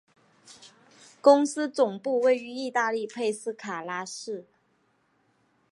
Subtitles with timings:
[1.21, 4.47] 公司总部位于意大利佩斯卡拉市。